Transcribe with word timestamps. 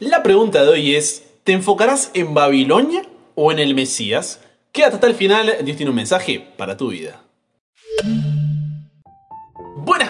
La 0.00 0.22
pregunta 0.22 0.62
de 0.62 0.68
hoy 0.68 0.94
es, 0.94 1.24
¿te 1.42 1.52
enfocarás 1.52 2.12
en 2.14 2.32
Babilonia 2.32 3.02
o 3.34 3.50
en 3.50 3.58
el 3.58 3.74
Mesías? 3.74 4.38
Quédate 4.70 4.94
hasta 4.94 5.08
el 5.08 5.16
final, 5.16 5.52
Dios 5.64 5.76
tiene 5.76 5.90
un 5.90 5.96
mensaje 5.96 6.46
para 6.56 6.76
tu 6.76 6.90
vida. 6.90 7.24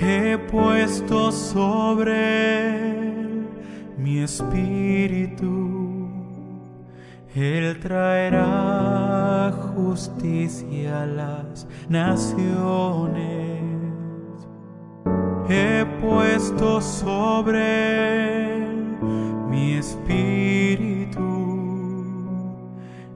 He 0.00 0.38
puesto 0.50 1.30
sobre 1.30 2.80
él 2.80 3.46
mi 3.98 4.20
espíritu 4.20 5.71
él 7.34 7.80
traerá 7.80 9.52
justicia 9.74 11.02
a 11.02 11.06
las 11.06 11.66
naciones. 11.88 13.62
He 15.48 15.86
puesto 16.00 16.80
sobre 16.80 18.66
mi 19.48 19.74
espíritu. 19.74 21.20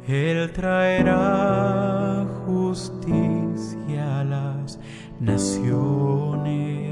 Él 0.08 0.50
traerá 0.52 2.26
justicia 2.46 4.20
a 4.20 4.24
las 4.24 4.78
naciones. 5.20 6.85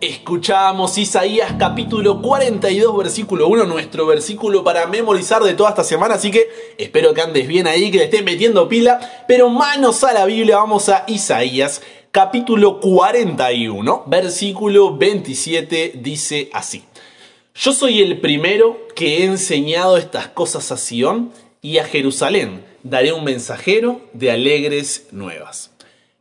Escuchamos 0.00 0.96
Isaías 0.96 1.56
capítulo 1.58 2.22
42 2.22 2.96
versículo 2.96 3.48
1, 3.48 3.66
nuestro 3.66 4.06
versículo 4.06 4.64
para 4.64 4.86
memorizar 4.86 5.42
de 5.42 5.52
toda 5.52 5.68
esta 5.68 5.84
semana, 5.84 6.14
así 6.14 6.30
que 6.30 6.48
espero 6.78 7.12
que 7.12 7.20
andes 7.20 7.46
bien 7.46 7.66
ahí, 7.66 7.90
que 7.90 7.98
le 7.98 8.04
estés 8.04 8.24
metiendo 8.24 8.66
pila, 8.66 8.98
pero 9.28 9.50
manos 9.50 10.02
a 10.02 10.14
la 10.14 10.24
Biblia, 10.24 10.56
vamos 10.56 10.88
a 10.88 11.04
Isaías 11.06 11.82
capítulo 12.12 12.80
41, 12.80 14.04
versículo 14.06 14.96
27, 14.96 15.92
dice 15.96 16.48
así. 16.54 16.82
Yo 17.54 17.74
soy 17.74 18.00
el 18.00 18.22
primero 18.22 18.88
que 18.96 19.18
he 19.18 19.24
enseñado 19.24 19.98
estas 19.98 20.28
cosas 20.28 20.72
a 20.72 20.78
Sión 20.78 21.30
y 21.60 21.76
a 21.76 21.84
Jerusalén, 21.84 22.64
daré 22.82 23.12
un 23.12 23.22
mensajero 23.22 24.00
de 24.14 24.30
alegres 24.30 25.08
nuevas. 25.10 25.72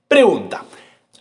Pregunta. 0.10 0.66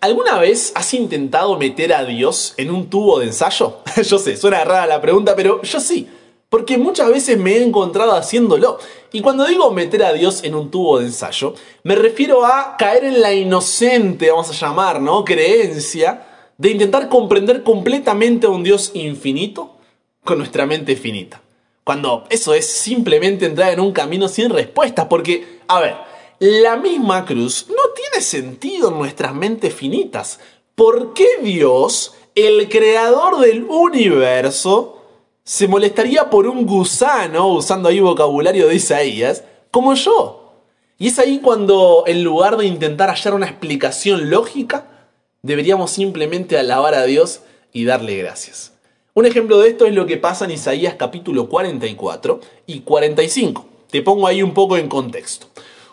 ¿Alguna 0.00 0.38
vez 0.38 0.72
has 0.76 0.94
intentado 0.94 1.58
meter 1.58 1.92
a 1.92 2.04
Dios 2.04 2.54
en 2.56 2.70
un 2.70 2.88
tubo 2.88 3.18
de 3.18 3.26
ensayo? 3.26 3.78
yo 4.04 4.18
sé, 4.18 4.36
suena 4.36 4.64
rara 4.64 4.86
la 4.86 5.00
pregunta, 5.00 5.34
pero 5.34 5.60
yo 5.62 5.80
sí, 5.80 6.08
porque 6.48 6.78
muchas 6.78 7.08
veces 7.08 7.36
me 7.36 7.56
he 7.56 7.62
encontrado 7.62 8.14
haciéndolo. 8.14 8.78
Y 9.12 9.20
cuando 9.22 9.44
digo 9.44 9.70
meter 9.72 10.04
a 10.04 10.12
Dios 10.12 10.44
en 10.44 10.54
un 10.54 10.70
tubo 10.70 11.00
de 11.00 11.06
ensayo, 11.06 11.54
me 11.82 11.96
refiero 11.96 12.44
a 12.44 12.76
caer 12.78 13.04
en 13.04 13.20
la 13.20 13.34
inocente, 13.34 14.30
vamos 14.30 14.50
a 14.50 14.66
llamar, 14.66 15.00
¿no? 15.00 15.24
Creencia 15.24 16.26
de 16.56 16.70
intentar 16.70 17.08
comprender 17.08 17.64
completamente 17.64 18.46
a 18.46 18.50
un 18.50 18.62
Dios 18.62 18.92
infinito 18.94 19.78
con 20.22 20.38
nuestra 20.38 20.64
mente 20.64 20.94
finita. 20.94 21.40
Cuando 21.82 22.24
eso 22.30 22.54
es 22.54 22.66
simplemente 22.66 23.46
entrar 23.46 23.72
en 23.72 23.80
un 23.80 23.92
camino 23.92 24.28
sin 24.28 24.50
respuestas, 24.50 25.06
porque, 25.06 25.60
a 25.66 25.80
ver, 25.80 25.96
la 26.40 26.76
misma 26.76 27.24
cruz 27.24 27.66
no 27.68 27.92
tiene 27.94 28.24
sentido 28.24 28.90
en 28.90 28.98
nuestras 28.98 29.34
mentes 29.34 29.74
finitas. 29.74 30.38
¿Por 30.74 31.12
qué 31.12 31.26
Dios, 31.42 32.14
el 32.34 32.68
creador 32.68 33.40
del 33.40 33.64
universo, 33.64 35.02
se 35.42 35.66
molestaría 35.66 36.30
por 36.30 36.46
un 36.46 36.64
gusano, 36.64 37.48
usando 37.48 37.88
ahí 37.88 37.98
vocabulario 37.98 38.68
de 38.68 38.76
Isaías, 38.76 39.42
como 39.72 39.94
yo? 39.94 40.62
Y 40.98 41.08
es 41.08 41.18
ahí 41.18 41.40
cuando, 41.40 42.04
en 42.06 42.22
lugar 42.22 42.56
de 42.56 42.66
intentar 42.66 43.08
hallar 43.08 43.34
una 43.34 43.46
explicación 43.46 44.30
lógica, 44.30 45.08
deberíamos 45.42 45.90
simplemente 45.90 46.56
alabar 46.58 46.94
a 46.94 47.04
Dios 47.04 47.40
y 47.72 47.84
darle 47.84 48.16
gracias. 48.16 48.74
Un 49.14 49.26
ejemplo 49.26 49.58
de 49.58 49.70
esto 49.70 49.86
es 49.86 49.94
lo 49.94 50.06
que 50.06 50.16
pasa 50.16 50.44
en 50.44 50.52
Isaías 50.52 50.94
capítulo 50.96 51.48
44 51.48 52.40
y 52.66 52.80
45. 52.80 53.66
Te 53.90 54.02
pongo 54.02 54.28
ahí 54.28 54.42
un 54.42 54.54
poco 54.54 54.76
en 54.76 54.88
contexto. 54.88 55.48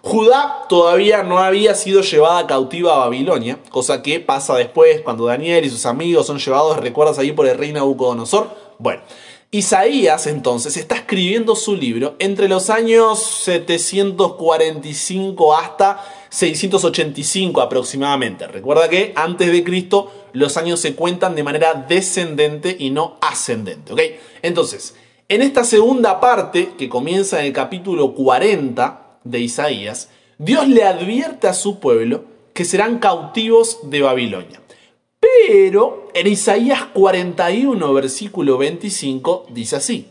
Judá 0.05 0.65
todavía 0.69 1.23
no 1.23 1.39
había 1.39 1.73
sido 1.73 2.01
llevada 2.01 2.45
cautiva 2.45 2.93
a 2.93 2.99
Babilonia, 2.99 3.57
cosa 3.71 4.03
que 4.03 4.19
pasa 4.19 4.55
después 4.55 5.01
cuando 5.01 5.25
Daniel 5.25 5.65
y 5.65 5.71
sus 5.71 5.87
amigos 5.87 6.27
son 6.27 6.37
llevados, 6.37 6.77
recuerdas 6.77 7.17
ahí 7.17 7.31
por 7.31 7.47
el 7.47 7.57
rey 7.57 7.73
Nabucodonosor. 7.73 8.55
Bueno, 8.77 9.01
Isaías 9.49 10.27
entonces 10.27 10.77
está 10.77 10.93
escribiendo 10.93 11.55
su 11.55 11.75
libro 11.75 12.15
entre 12.19 12.47
los 12.47 12.69
años 12.69 13.19
745 13.19 15.57
hasta 15.57 16.05
685 16.29 17.59
aproximadamente. 17.59 18.45
Recuerda 18.45 18.87
que 18.87 19.11
antes 19.15 19.51
de 19.51 19.63
Cristo 19.63 20.11
los 20.33 20.55
años 20.57 20.79
se 20.79 20.93
cuentan 20.93 21.33
de 21.33 21.41
manera 21.41 21.73
descendente 21.73 22.75
y 22.77 22.91
no 22.91 23.17
ascendente, 23.21 23.91
¿ok? 23.91 24.01
Entonces, 24.43 24.93
en 25.29 25.41
esta 25.41 25.63
segunda 25.63 26.19
parte, 26.19 26.73
que 26.77 26.89
comienza 26.89 27.39
en 27.39 27.47
el 27.47 27.53
capítulo 27.53 28.13
40, 28.13 29.01
de 29.25 29.41
Isaías, 29.41 30.09
Dios 30.37 30.69
le 30.69 30.83
advierte 30.83 31.47
a 31.47 31.53
su 31.53 31.79
pueblo 31.79 32.23
que 32.53 32.63
serán 32.63 32.99
cautivos 32.99 33.79
de 33.83 34.01
Babilonia. 34.01 34.61
Pero 35.19 36.09
en 36.13 36.27
Isaías 36.27 36.85
41, 36.93 37.93
versículo 37.93 38.57
25, 38.57 39.47
dice 39.49 39.75
así, 39.75 40.07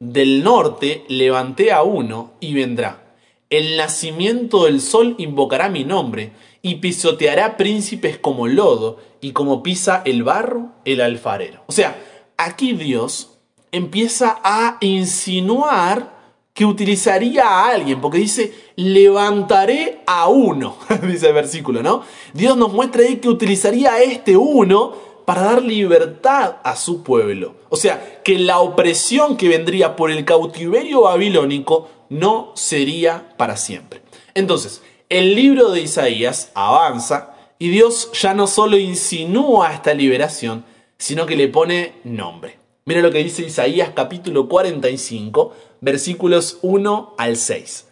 Del 0.00 0.42
norte 0.42 1.04
levanté 1.08 1.70
a 1.70 1.82
uno 1.82 2.32
y 2.40 2.54
vendrá. 2.54 3.14
El 3.48 3.76
nacimiento 3.76 4.64
del 4.64 4.80
sol 4.80 5.14
invocará 5.18 5.68
mi 5.68 5.84
nombre 5.84 6.32
y 6.62 6.76
pisoteará 6.76 7.56
príncipes 7.56 8.18
como 8.18 8.48
lodo 8.48 8.98
y 9.20 9.32
como 9.32 9.62
pisa 9.62 10.02
el 10.04 10.24
barro 10.24 10.72
el 10.84 11.00
alfarero. 11.00 11.62
O 11.66 11.72
sea, 11.72 11.96
aquí 12.36 12.72
Dios 12.72 13.38
empieza 13.70 14.40
a 14.42 14.78
insinuar 14.80 16.15
que 16.56 16.64
utilizaría 16.64 17.46
a 17.46 17.68
alguien, 17.68 18.00
porque 18.00 18.16
dice, 18.16 18.50
levantaré 18.76 20.00
a 20.06 20.28
uno, 20.28 20.78
dice 21.02 21.28
el 21.28 21.34
versículo, 21.34 21.82
¿no? 21.82 22.02
Dios 22.32 22.56
nos 22.56 22.72
muestra 22.72 23.02
ahí 23.02 23.16
que 23.16 23.28
utilizaría 23.28 23.92
a 23.92 24.00
este 24.00 24.38
uno 24.38 24.94
para 25.26 25.42
dar 25.42 25.62
libertad 25.62 26.56
a 26.64 26.74
su 26.74 27.02
pueblo. 27.02 27.56
O 27.68 27.76
sea, 27.76 28.22
que 28.24 28.38
la 28.38 28.60
opresión 28.60 29.36
que 29.36 29.50
vendría 29.50 29.96
por 29.96 30.10
el 30.10 30.24
cautiverio 30.24 31.02
babilónico 31.02 31.90
no 32.08 32.52
sería 32.54 33.34
para 33.36 33.58
siempre. 33.58 34.00
Entonces, 34.32 34.80
el 35.10 35.34
libro 35.34 35.72
de 35.72 35.82
Isaías 35.82 36.52
avanza 36.54 37.34
y 37.58 37.68
Dios 37.68 38.10
ya 38.14 38.32
no 38.32 38.46
solo 38.46 38.78
insinúa 38.78 39.74
esta 39.74 39.92
liberación, 39.92 40.64
sino 40.96 41.26
que 41.26 41.36
le 41.36 41.48
pone 41.48 41.96
nombre. 42.04 42.56
Mira 42.88 43.02
lo 43.02 43.10
que 43.10 43.18
dice 43.18 43.42
Isaías 43.42 43.90
capítulo 43.96 44.48
45, 44.48 45.52
versículos 45.80 46.60
1 46.62 47.14
al 47.18 47.36
6. 47.36 47.88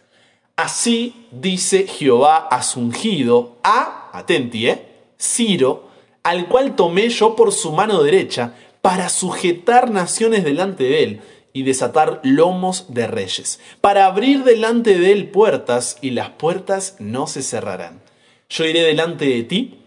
Así 0.55 1.27
dice 1.31 1.85
Jehová 1.85 2.47
a 2.49 2.63
su 2.63 2.79
ungido, 2.79 3.57
a, 3.61 4.09
atenti, 4.13 4.69
eh, 4.69 4.85
Ciro, 5.19 5.89
al 6.23 6.47
cual 6.47 6.77
tomé 6.77 7.09
yo 7.09 7.35
por 7.35 7.51
su 7.51 7.73
mano 7.73 8.03
derecha, 8.03 8.53
para 8.81 9.09
sujetar 9.09 9.91
naciones 9.91 10.45
delante 10.45 10.85
de 10.85 11.03
él 11.03 11.21
y 11.51 11.63
desatar 11.63 12.21
lomos 12.23 12.85
de 12.93 13.05
reyes, 13.05 13.59
para 13.81 14.05
abrir 14.05 14.45
delante 14.45 14.97
de 14.97 15.11
él 15.11 15.29
puertas 15.29 15.97
y 15.99 16.11
las 16.11 16.29
puertas 16.29 16.95
no 16.99 17.27
se 17.27 17.41
cerrarán. 17.41 18.01
Yo 18.47 18.63
iré 18.63 18.83
delante 18.83 19.25
de 19.25 19.43
ti 19.43 19.77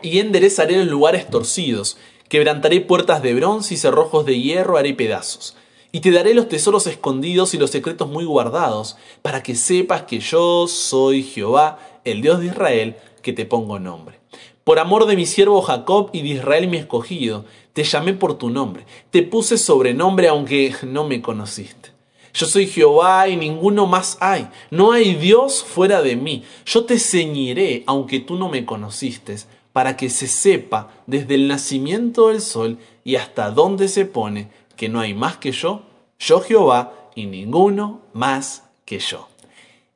y 0.00 0.20
enderezaré 0.20 0.78
los 0.78 0.86
lugares 0.86 1.28
torcidos, 1.28 1.98
quebrantaré 2.28 2.80
puertas 2.80 3.22
de 3.22 3.34
bronce 3.34 3.74
y 3.74 3.76
cerrojos 3.76 4.24
de 4.24 4.40
hierro 4.40 4.76
haré 4.76 4.94
pedazos. 4.94 5.56
Y 5.90 6.00
te 6.00 6.10
daré 6.10 6.34
los 6.34 6.48
tesoros 6.48 6.86
escondidos 6.86 7.54
y 7.54 7.58
los 7.58 7.70
secretos 7.70 8.08
muy 8.08 8.24
guardados, 8.24 8.96
para 9.22 9.42
que 9.42 9.54
sepas 9.54 10.02
que 10.02 10.20
yo 10.20 10.68
soy 10.68 11.22
Jehová, 11.22 11.78
el 12.04 12.20
Dios 12.20 12.40
de 12.40 12.46
Israel, 12.46 12.96
que 13.22 13.32
te 13.32 13.46
pongo 13.46 13.78
nombre. 13.78 14.18
Por 14.64 14.78
amor 14.78 15.06
de 15.06 15.16
mi 15.16 15.24
siervo 15.24 15.62
Jacob 15.62 16.10
y 16.12 16.20
de 16.20 16.28
Israel 16.28 16.68
mi 16.68 16.76
escogido, 16.76 17.46
te 17.72 17.84
llamé 17.84 18.12
por 18.12 18.36
tu 18.36 18.50
nombre, 18.50 18.84
te 19.10 19.22
puse 19.22 19.56
sobrenombre 19.56 20.28
aunque 20.28 20.74
no 20.82 21.04
me 21.04 21.22
conociste. 21.22 21.92
Yo 22.34 22.46
soy 22.46 22.66
Jehová 22.66 23.28
y 23.28 23.36
ninguno 23.36 23.86
más 23.86 24.18
hay, 24.20 24.48
no 24.70 24.92
hay 24.92 25.14
Dios 25.14 25.64
fuera 25.64 26.02
de 26.02 26.16
mí. 26.16 26.44
Yo 26.66 26.84
te 26.84 26.98
ceñiré 26.98 27.82
aunque 27.86 28.20
tú 28.20 28.36
no 28.36 28.48
me 28.48 28.66
conociste, 28.66 29.38
para 29.72 29.96
que 29.96 30.10
se 30.10 30.26
sepa 30.26 30.90
desde 31.06 31.34
el 31.34 31.48
nacimiento 31.48 32.28
del 32.28 32.40
sol 32.40 32.78
y 33.04 33.16
hasta 33.16 33.50
dónde 33.50 33.88
se 33.88 34.04
pone 34.04 34.48
que 34.76 34.88
no 34.88 35.00
hay 35.00 35.14
más 35.14 35.36
que 35.36 35.52
yo, 35.52 35.82
yo 36.18 36.40
Jehová 36.40 37.10
y 37.14 37.26
ninguno 37.26 38.02
más 38.12 38.64
que 38.84 38.98
yo. 38.98 39.28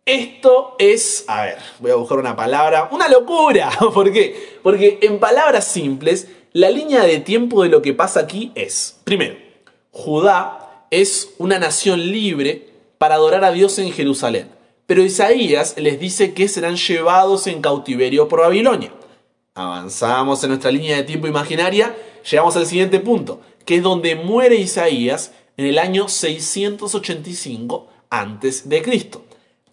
Esto 0.05 0.75
es, 0.81 1.25
a 1.29 1.43
ver, 1.43 1.59
voy 1.79 1.93
a 1.93 1.95
buscar 1.95 2.19
una 2.19 2.35
palabra, 2.35 2.89
una 2.91 3.09
locura. 3.09 3.71
¿Por 3.95 4.13
qué? 4.13 4.59
Porque 4.63 4.99
en 5.03 5.21
palabras 5.21 5.67
simples, 5.67 6.27
la 6.53 6.71
línea 6.71 7.05
de 7.05 7.21
tiempo 7.21 7.63
de 7.63 7.69
lo 7.69 7.83
que 7.83 7.95
pasa 7.95 8.21
aquí 8.21 8.51
es, 8.57 8.99
primero, 9.05 9.37
Judá 9.93 10.87
es 10.91 11.35
una 11.39 11.59
nación 11.59 12.11
libre 12.11 12.69
para 12.99 13.15
adorar 13.15 13.45
a 13.45 13.53
Dios 13.53 13.79
en 13.79 13.93
Jerusalén. 13.93 14.49
Pero 14.87 15.03
Isaías 15.03 15.77
les 15.79 16.01
dice 16.01 16.35
que 16.35 16.49
serán 16.49 16.77
llevados 16.77 17.47
en 17.47 17.63
cautiverio 17.63 18.29
por 18.29 18.41
Babilonia. 18.41 18.93
Avanzamos 19.55 20.43
en 20.43 20.49
nuestra 20.49 20.71
línea 20.71 20.97
de 20.97 21.03
tiempo 21.03 21.27
imaginaria, 21.27 21.95
llegamos 22.31 22.57
al 22.57 22.65
siguiente 22.65 23.01
punto, 23.01 23.43
que 23.67 23.77
es 23.77 23.83
donde 23.83 24.15
muere 24.15 24.57
Isaías 24.57 25.33
en 25.59 25.67
el 25.67 25.79
año 25.79 26.09
685 26.09 27.87
antes 28.09 28.67
de 28.71 28.81
Cristo. 28.81 29.27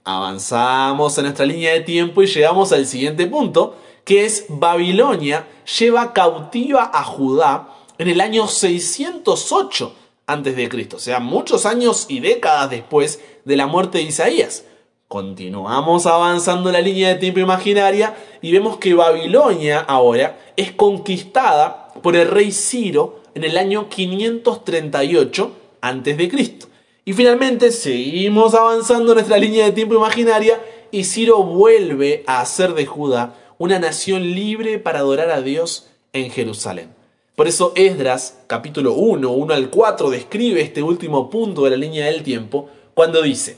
Avanzamos 0.04 1.18
en 1.18 1.24
nuestra 1.24 1.46
línea 1.46 1.72
de 1.72 1.80
tiempo 1.80 2.22
y 2.22 2.28
llegamos 2.28 2.74
al 2.74 2.86
siguiente 2.86 3.26
punto, 3.28 3.78
que 4.04 4.26
es 4.26 4.48
Babilonia 4.50 5.48
lleva 5.80 6.12
cautiva 6.12 6.92
a 6.94 7.06
Judá 7.06 7.70
en 7.98 8.10
el 8.10 8.20
año 8.20 8.48
608 8.48 9.96
antes 10.28 10.58
de 10.58 10.68
Cristo, 10.68 10.98
o 10.98 11.00
sea, 11.00 11.22
muchos 11.22 11.66
años 11.66 12.06
y 12.10 12.20
décadas 12.20 12.70
después 12.70 13.22
de 13.46 13.56
la 13.56 13.66
muerte 13.66 14.00
de 14.00 14.04
Isaías. 14.04 14.66
Continuamos 15.10 16.06
avanzando 16.06 16.70
en 16.70 16.74
la 16.74 16.82
línea 16.82 17.10
de 17.10 17.16
tiempo 17.16 17.40
imaginaria 17.40 18.16
y 18.44 18.52
vemos 18.52 18.78
que 18.78 18.94
Babilonia 18.94 19.80
ahora 19.80 20.38
es 20.56 20.72
conquistada 20.72 21.88
por 22.04 22.16
el 22.16 22.28
rey 22.28 22.52
Ciro 22.52 23.22
en 23.34 23.44
el 23.44 23.58
año 23.58 23.90
538 23.90 25.52
antes 25.82 26.16
de 26.16 26.30
Cristo. 26.30 26.68
Y 27.06 27.14
finalmente 27.14 27.72
seguimos 27.72 28.54
avanzando 28.54 29.14
en 29.14 29.16
nuestra 29.16 29.40
línea 29.40 29.66
de 29.66 29.72
tiempo 29.72 29.96
imaginaria 29.96 30.62
y 30.92 31.06
Ciro 31.06 31.42
vuelve 31.42 32.24
a 32.28 32.42
hacer 32.42 32.76
de 32.76 32.86
Judá 32.86 33.34
una 33.58 33.80
nación 33.80 34.22
libre 34.22 34.78
para 34.78 35.00
adorar 35.00 35.32
a 35.32 35.42
Dios 35.42 35.88
en 36.14 36.30
Jerusalén. 36.30 36.94
Por 37.36 37.48
eso 37.48 37.74
Esdras, 37.76 38.42
capítulo 38.46 38.94
1, 38.94 39.28
1 39.28 39.54
al 39.56 39.72
4, 39.72 40.12
describe 40.12 40.62
este 40.62 40.84
último 40.84 41.32
punto 41.32 41.64
de 41.64 41.72
la 41.72 41.78
línea 41.78 42.06
del 42.06 42.22
tiempo 42.22 42.70
cuando 42.94 43.24
dice, 43.24 43.58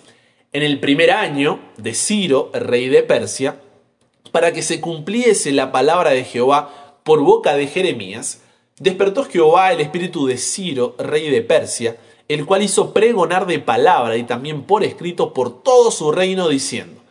en 0.54 0.64
el 0.64 0.80
primer 0.80 1.12
año 1.12 1.60
de 1.78 1.94
Ciro, 1.94 2.52
rey 2.54 2.90
de 2.90 3.04
Persia, 3.04 3.62
para 4.32 4.52
que 4.52 4.62
se 4.62 4.82
cumpliese 4.82 5.52
la 5.52 5.72
palabra 5.72 6.12
de 6.12 6.24
Jehová 6.24 6.98
por 7.04 7.22
boca 7.22 7.56
de 7.56 7.68
Jeremías, 7.68 8.42
despertó 8.78 9.24
Jehová 9.24 9.72
el 9.72 9.82
espíritu 9.82 10.28
de 10.28 10.38
Ciro, 10.38 10.96
rey 10.98 11.30
de 11.30 11.42
Persia, 11.42 11.98
el 12.28 12.46
cual 12.46 12.64
hizo 12.64 12.94
pregonar 12.94 13.46
de 13.46 13.60
palabra 13.60 14.18
y 14.18 14.24
también 14.24 14.64
por 14.64 14.84
escrito 14.84 15.34
por 15.34 15.64
todo 15.64 15.92
su 15.92 16.12
reino, 16.12 16.50
diciendo, 16.50 17.02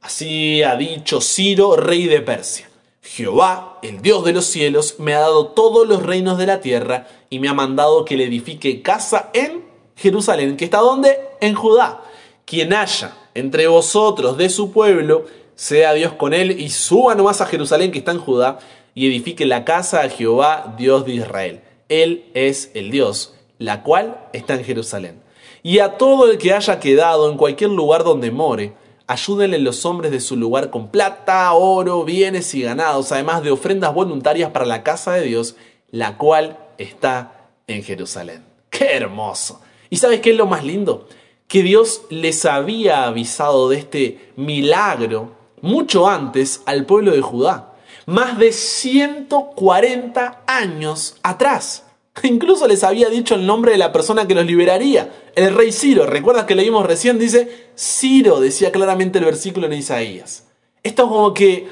Así 0.00 0.62
ha 0.62 0.76
dicho 0.76 1.20
Ciro, 1.20 1.76
rey 1.76 2.06
de 2.06 2.20
Persia, 2.20 2.68
Jehová, 3.02 3.78
el 3.82 4.02
Dios 4.02 4.24
de 4.24 4.32
los 4.32 4.46
cielos, 4.46 4.96
me 4.98 5.14
ha 5.14 5.20
dado 5.20 5.48
todos 5.48 5.86
los 5.88 6.02
reinos 6.02 6.38
de 6.38 6.46
la 6.46 6.60
tierra 6.60 7.08
y 7.30 7.38
me 7.38 7.48
ha 7.48 7.54
mandado 7.54 8.04
que 8.04 8.16
le 8.16 8.24
edifique 8.24 8.82
casa 8.82 9.30
en 9.32 9.64
Jerusalén, 9.96 10.56
que 10.56 10.64
está 10.64 10.78
donde? 10.78 11.18
En 11.40 11.54
Judá. 11.54 12.02
Quien 12.44 12.72
haya 12.72 13.16
entre 13.34 13.66
vosotros 13.66 14.36
de 14.36 14.48
su 14.48 14.72
pueblo, 14.72 15.26
sea 15.54 15.92
Dios 15.92 16.12
con 16.12 16.34
él 16.34 16.60
y 16.60 16.70
suba 16.70 17.14
nomás 17.14 17.40
a 17.40 17.46
Jerusalén, 17.46 17.92
que 17.92 17.98
está 17.98 18.12
en 18.12 18.18
Judá, 18.18 18.58
y 18.94 19.06
edifique 19.06 19.46
la 19.46 19.64
casa 19.64 20.02
a 20.02 20.08
Jehová, 20.08 20.74
Dios 20.76 21.04
de 21.04 21.14
Israel. 21.14 21.60
Él 21.88 22.30
es 22.34 22.70
el 22.74 22.90
Dios 22.90 23.34
la 23.58 23.82
cual 23.82 24.28
está 24.32 24.54
en 24.54 24.64
Jerusalén. 24.64 25.22
Y 25.62 25.78
a 25.78 25.96
todo 25.96 26.30
el 26.30 26.38
que 26.38 26.52
haya 26.52 26.80
quedado 26.80 27.30
en 27.30 27.38
cualquier 27.38 27.70
lugar 27.70 28.04
donde 28.04 28.30
more, 28.30 28.74
ayúdenle 29.06 29.58
los 29.58 29.84
hombres 29.86 30.10
de 30.10 30.20
su 30.20 30.36
lugar 30.36 30.70
con 30.70 30.88
plata, 30.88 31.52
oro, 31.52 32.04
bienes 32.04 32.54
y 32.54 32.62
ganados, 32.62 33.12
además 33.12 33.42
de 33.42 33.50
ofrendas 33.50 33.94
voluntarias 33.94 34.50
para 34.50 34.66
la 34.66 34.82
casa 34.82 35.12
de 35.12 35.22
Dios, 35.22 35.56
la 35.90 36.18
cual 36.18 36.58
está 36.78 37.48
en 37.66 37.82
Jerusalén. 37.82 38.44
¡Qué 38.68 38.96
hermoso! 38.96 39.60
¿Y 39.88 39.96
sabes 39.96 40.20
qué 40.20 40.30
es 40.30 40.36
lo 40.36 40.46
más 40.46 40.64
lindo? 40.64 41.08
Que 41.48 41.62
Dios 41.62 42.02
les 42.10 42.44
había 42.44 43.04
avisado 43.04 43.68
de 43.68 43.78
este 43.78 44.32
milagro 44.36 45.32
mucho 45.60 46.08
antes 46.08 46.62
al 46.66 46.84
pueblo 46.84 47.12
de 47.12 47.22
Judá, 47.22 47.74
más 48.06 48.38
de 48.38 48.52
140 48.52 50.42
años 50.46 51.16
atrás. 51.22 51.84
Incluso 52.22 52.68
les 52.68 52.84
había 52.84 53.08
dicho 53.08 53.34
el 53.34 53.46
nombre 53.46 53.72
de 53.72 53.78
la 53.78 53.92
persona 53.92 54.26
que 54.26 54.34
los 54.34 54.46
liberaría, 54.46 55.12
el 55.34 55.54
rey 55.54 55.72
Ciro. 55.72 56.06
¿Recuerdas 56.06 56.44
que 56.44 56.54
leímos 56.54 56.86
recién? 56.86 57.18
Dice 57.18 57.68
Ciro, 57.76 58.40
decía 58.40 58.72
claramente 58.72 59.18
el 59.18 59.24
versículo 59.24 59.66
en 59.66 59.72
Isaías. 59.74 60.44
Esto 60.82 61.08
como 61.08 61.32
que, 61.34 61.66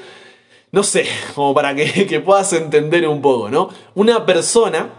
no 0.71 0.83
sé, 0.83 1.05
como 1.35 1.53
para 1.53 1.75
que, 1.75 2.07
que 2.09 2.19
puedas 2.19 2.51
entender 2.53 3.07
un 3.07 3.21
poco, 3.21 3.49
¿no? 3.49 3.69
Una 3.95 4.25
persona 4.25 4.89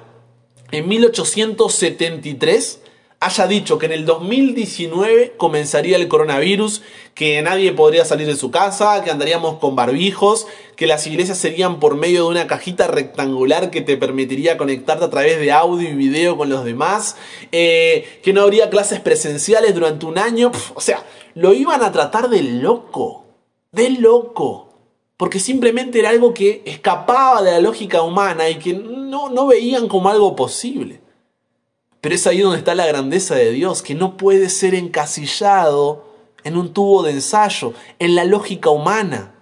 en 0.70 0.88
1873 0.88 2.80
haya 3.24 3.46
dicho 3.46 3.78
que 3.78 3.86
en 3.86 3.92
el 3.92 4.04
2019 4.04 5.34
comenzaría 5.38 5.96
el 5.96 6.08
coronavirus, 6.08 6.82
que 7.14 7.40
nadie 7.40 7.72
podría 7.72 8.04
salir 8.04 8.26
de 8.26 8.36
su 8.36 8.50
casa, 8.50 9.02
que 9.02 9.10
andaríamos 9.10 9.58
con 9.58 9.74
barbijos, 9.74 10.46
que 10.76 10.86
las 10.86 11.06
iglesias 11.06 11.38
serían 11.38 11.80
por 11.80 11.96
medio 11.96 12.24
de 12.24 12.30
una 12.30 12.46
cajita 12.46 12.86
rectangular 12.86 13.70
que 13.70 13.80
te 13.80 13.96
permitiría 13.96 14.58
conectarte 14.58 15.06
a 15.06 15.10
través 15.10 15.38
de 15.38 15.52
audio 15.52 15.88
y 15.88 15.94
video 15.94 16.36
con 16.36 16.50
los 16.50 16.64
demás, 16.64 17.16
eh, 17.50 18.20
que 18.22 18.34
no 18.34 18.42
habría 18.42 18.68
clases 18.68 19.00
presenciales 19.00 19.74
durante 19.74 20.04
un 20.04 20.18
año, 20.18 20.52
o 20.74 20.80
sea, 20.80 21.02
lo 21.34 21.54
iban 21.54 21.82
a 21.82 21.92
tratar 21.92 22.28
de 22.28 22.42
loco, 22.42 23.24
de 23.72 23.90
loco. 23.90 24.70
Porque 25.16 25.38
simplemente 25.38 26.00
era 26.00 26.10
algo 26.10 26.34
que 26.34 26.62
escapaba 26.66 27.40
de 27.40 27.52
la 27.52 27.60
lógica 27.60 28.02
humana 28.02 28.50
y 28.50 28.56
que 28.56 28.74
no, 28.74 29.30
no 29.30 29.46
veían 29.46 29.88
como 29.88 30.10
algo 30.10 30.34
posible. 30.34 31.03
Pero 32.04 32.16
es 32.16 32.26
ahí 32.26 32.40
donde 32.40 32.58
está 32.58 32.74
la 32.74 32.84
grandeza 32.84 33.34
de 33.34 33.50
Dios, 33.50 33.80
que 33.80 33.94
no 33.94 34.18
puede 34.18 34.50
ser 34.50 34.74
encasillado 34.74 36.04
en 36.42 36.58
un 36.58 36.74
tubo 36.74 37.02
de 37.02 37.12
ensayo, 37.12 37.72
en 37.98 38.14
la 38.14 38.26
lógica 38.26 38.68
humana. 38.68 39.36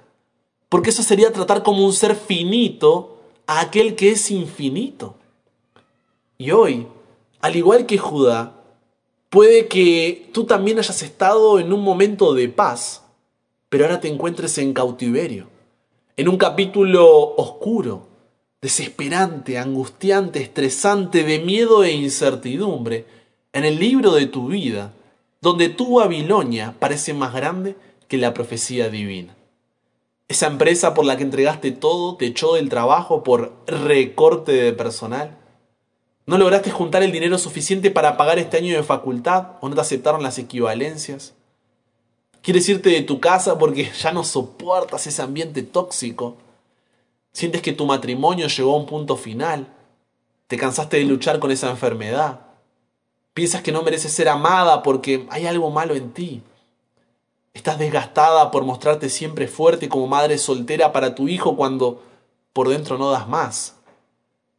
Porque 0.69 0.91
eso 0.91 1.03
sería 1.03 1.33
tratar 1.33 1.65
como 1.65 1.85
un 1.85 1.93
ser 1.93 2.15
finito 2.15 3.19
a 3.49 3.63
aquel 3.63 3.97
que 3.97 4.13
es 4.13 4.31
infinito. 4.31 5.17
Y 6.39 6.53
hoy, 6.53 6.87
al 7.41 7.57
igual 7.57 7.85
que 7.85 7.99
Judá, 7.99 8.63
puede 9.29 9.67
que 9.67 10.31
tú 10.33 10.45
también 10.45 10.79
hayas 10.79 11.03
estado 11.03 11.59
en 11.59 11.73
un 11.73 11.83
momento 11.83 12.33
de 12.33 12.49
paz, 12.49 13.03
pero 13.71 13.87
ahora 13.87 13.99
te 13.99 14.07
encuentres 14.07 14.57
en 14.59 14.73
cautiverio, 14.73 15.49
en 16.17 16.29
un 16.29 16.37
capítulo 16.37 17.35
oscuro, 17.35 18.07
desesperante, 18.63 19.59
angustiante, 19.59 20.41
estresante, 20.41 21.25
de 21.25 21.41
miedo 21.41 21.83
e 21.83 21.91
incertidumbre, 21.91 23.05
en 23.53 23.65
el 23.65 23.79
libro 23.79 24.13
de 24.13 24.27
tu 24.27 24.47
vida, 24.47 24.95
donde 25.41 25.69
tu 25.69 25.97
Babilonia 25.97 26.77
parece 26.79 27.13
más 27.13 27.35
grande 27.35 27.77
que 28.07 28.17
la 28.17 28.33
profecía 28.33 28.89
divina. 28.89 29.35
Esa 30.29 30.47
empresa 30.47 30.95
por 30.95 31.05
la 31.05 31.17
que 31.17 31.25
entregaste 31.25 31.73
todo 31.73 32.17
te 32.17 32.27
echó 32.27 32.55
del 32.55 32.69
trabajo 32.69 33.25
por 33.25 33.53
recorte 33.67 34.53
de 34.53 34.73
personal. 34.73 35.37
¿No 36.25 36.39
lograste 36.39 36.71
juntar 36.71 37.03
el 37.03 37.11
dinero 37.11 37.37
suficiente 37.39 37.91
para 37.91 38.17
pagar 38.17 38.39
este 38.39 38.57
año 38.59 38.77
de 38.77 38.85
facultad 38.85 39.57
o 39.61 39.69
no 39.69 39.75
te 39.75 39.81
aceptaron 39.81 40.23
las 40.23 40.39
equivalencias? 40.39 41.35
¿Quieres 42.43 42.69
irte 42.69 42.91
de 42.91 43.03
tu 43.03 43.19
casa 43.21 43.59
porque 43.59 43.91
ya 44.01 44.13
no 44.13 44.23
soportas 44.23 45.07
ese 45.09 45.21
ambiente 45.21 45.63
tóxico? 45.63 46.37
Sientes 47.33 47.63
que 47.63 47.73
tu 47.73 47.87
matrimonio 47.87 48.47
llegó 48.47 48.75
a 48.75 48.79
un 48.79 48.87
punto 48.87 49.17
final. 49.17 49.67
Te 50.47 50.57
cansaste 50.57 50.99
de 50.99 51.05
luchar 51.05 51.39
con 51.39 51.51
esa 51.51 51.71
enfermedad. 51.71 52.41
Piensas 53.35 53.63
que 53.63 53.73
no 53.73 53.83
mereces 53.83 54.13
ser 54.13 54.29
amada 54.29 54.83
porque 54.83 55.27
hay 55.31 55.47
algo 55.47 55.71
malo 55.71 55.95
en 55.95 56.13
ti. 56.13 56.43
Estás 57.55 57.79
desgastada 57.79 58.51
por 58.51 58.65
mostrarte 58.65 59.09
siempre 59.09 59.49
fuerte 59.49 59.89
como 59.89 60.07
madre 60.07 60.39
soltera 60.39 60.93
para 60.93 61.15
tu 61.15 61.29
hijo 61.29 61.57
cuando 61.57 62.03
por 62.53 62.69
dentro 62.69 62.99
no 62.99 63.11
das 63.11 63.29
más. 63.29 63.77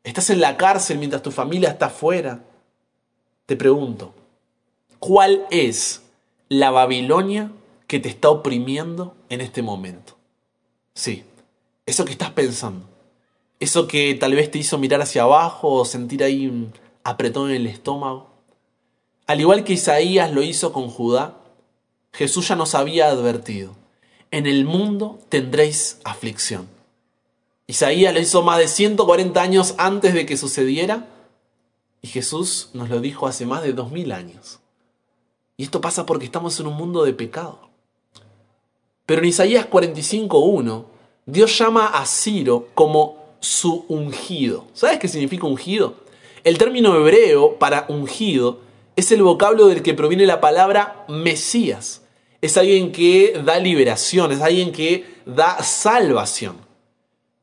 Estás 0.03 0.30
en 0.32 0.42
la 0.42 0.58
cárcel 0.58 0.98
mientras 0.98 1.22
tu 1.22 1.32
familia 1.32 1.70
está 1.70 1.89
fuera. 1.89 2.44
Te 3.46 3.56
pregunto, 3.56 4.13
¿cuál 5.00 5.46
es 5.51 6.01
la 6.50 6.72
Babilonia 6.72 7.51
que 7.88 8.00
te 8.00 8.10
está 8.10 8.30
oprimiendo 8.30 9.15
en 9.30 9.42
este 9.42 9.62
momento? 9.62 10.15
Sí, 10.94 11.24
eso 11.86 12.06
que 12.06 12.12
estás 12.12 12.32
pensando. 12.32 12.88
Eso 13.60 13.88
que 13.88 14.13
tal 14.16 14.36
vez 14.36 14.52
te 14.52 14.58
hizo 14.58 14.78
mirar 14.78 15.02
hacia 15.02 15.24
abajo 15.24 15.70
o 15.70 15.86
sentir 15.86 16.24
ahí 16.24 16.48
un 16.48 16.74
apretón 17.04 17.50
en 17.50 17.58
el 17.58 17.68
estómago. 17.68 18.30
Al 19.25 19.40
igual 19.40 19.63
que 19.63 19.74
Isaías 19.74 20.32
lo 20.32 20.44
hizo 20.44 20.74
con 20.74 20.90
Judá, 20.90 21.38
Jesús 22.12 22.48
ya 22.48 22.56
nos 22.56 22.75
había 22.75 23.08
advertido, 23.08 23.75
en 24.32 24.46
el 24.48 24.66
mundo 24.66 25.20
tendréis 25.30 26.00
aflicción. 26.04 26.68
Isaías 27.68 28.13
lo 28.13 28.20
hizo 28.20 28.44
más 28.44 28.60
de 28.60 28.68
140 28.68 29.42
años 29.42 29.75
antes 29.78 30.13
de 30.13 30.25
que 30.25 30.38
sucediera 30.38 31.08
y 32.02 32.08
Jesús 32.10 32.70
nos 32.74 32.90
lo 32.90 33.00
dijo 33.00 33.28
hace 33.28 33.46
más 33.46 33.63
de 33.63 33.72
2000 33.72 34.12
años. 34.12 34.60
Y 35.56 35.63
esto 35.63 35.80
pasa 35.80 36.06
porque 36.06 36.25
estamos 36.25 36.60
en 36.60 36.68
un 36.68 36.75
mundo 36.75 37.06
de 37.06 37.13
pecado. 37.13 37.70
Pero 39.06 39.22
en 39.22 39.30
Isaías 39.30 39.70
45.1, 39.70 40.86
Dios 41.25 41.58
llama 41.58 41.88
a 41.88 42.06
Ciro 42.06 42.70
como 42.74 43.36
su 43.39 43.86
ungido. 43.88 44.68
¿Sabes 44.74 45.00
qué 45.00 45.08
significa 45.08 45.48
ungido? 45.48 45.96
El 46.44 46.58
término 46.58 46.96
hebreo 46.96 47.58
para 47.58 47.86
ungido 47.88 48.60
es 48.96 49.12
el 49.12 49.24
vocablo 49.24 49.68
del 49.68 49.82
que 49.82 49.94
proviene 49.94 50.25
la 50.25 50.42
palabra 50.42 51.06
Mesías. 51.08 52.01
Es 52.42 52.58
alguien 52.58 52.92
que 52.92 53.42
da 53.46 53.58
liberación, 53.60 54.32
es 54.32 54.42
alguien 54.42 54.72
que 54.72 55.06
da 55.25 55.63
salvación. 55.63 56.58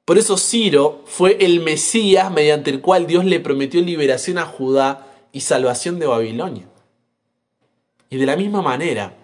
Por 0.04 0.18
eso 0.18 0.36
Ciro 0.36 1.02
fue 1.06 1.38
el 1.40 1.60
Mesías 1.60 2.30
mediante 2.30 2.70
el 2.70 2.80
cual 2.80 3.06
Dios 3.06 3.24
le 3.24 3.40
prometió 3.40 3.80
liberación 3.80 4.38
a 4.38 4.44
Judá 4.44 5.06
y 5.32 5.40
salvación 5.40 5.98
de 5.98 6.06
Babilonia. 6.06 6.68
Y 8.10 8.16
de 8.16 8.26
la 8.26 8.36
misma 8.36 8.60
manera, 8.60 9.16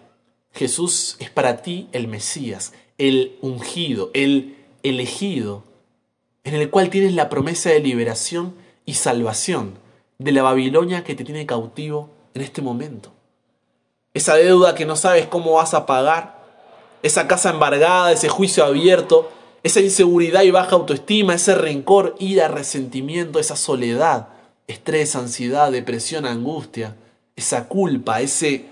Jesús 0.52 1.16
es 1.18 1.28
para 1.28 1.60
ti 1.60 1.88
el 1.92 2.08
Mesías, 2.08 2.72
el 2.98 3.36
ungido, 3.40 4.10
el 4.14 4.56
elegido, 4.82 5.64
en 6.44 6.54
el 6.54 6.70
cual 6.70 6.90
tienes 6.90 7.14
la 7.14 7.28
promesa 7.28 7.70
de 7.70 7.80
liberación 7.80 8.54
y 8.84 8.94
salvación 8.94 9.74
de 10.18 10.32
la 10.32 10.42
Babilonia 10.42 11.04
que 11.04 11.14
te 11.14 11.24
tiene 11.24 11.46
cautivo 11.46 12.10
en 12.34 12.42
este 12.42 12.62
momento. 12.62 13.12
Esa 14.14 14.36
deuda 14.36 14.74
que 14.74 14.86
no 14.86 14.96
sabes 14.96 15.26
cómo 15.26 15.52
vas 15.52 15.74
a 15.74 15.86
pagar, 15.86 16.36
esa 17.02 17.26
casa 17.26 17.50
embargada, 17.50 18.12
ese 18.12 18.28
juicio 18.28 18.64
abierto, 18.64 19.30
esa 19.62 19.80
inseguridad 19.80 20.42
y 20.42 20.50
baja 20.50 20.76
autoestima, 20.76 21.34
ese 21.34 21.54
rencor, 21.54 22.14
ira, 22.18 22.48
resentimiento, 22.48 23.38
esa 23.38 23.56
soledad, 23.56 24.28
estrés, 24.66 25.16
ansiedad, 25.16 25.72
depresión, 25.72 26.24
angustia, 26.24 26.94
esa 27.34 27.68
culpa, 27.68 28.20
ese 28.20 28.66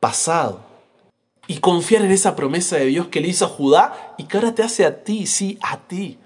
pasado. 0.00 0.60
Y 1.46 1.58
confiar 1.58 2.04
en 2.04 2.10
esa 2.10 2.34
promesa 2.34 2.76
de 2.76 2.86
Dios 2.86 3.08
que 3.08 3.20
le 3.20 3.28
hizo 3.28 3.44
a 3.44 3.48
Judá 3.48 4.14
y 4.18 4.24
que 4.24 4.36
ahora 4.36 4.54
te 4.54 4.62
hace 4.62 4.84
a 4.84 5.04
ti, 5.04 5.26
sí, 5.26 5.58
a 5.62 5.86
ti. 5.86 6.18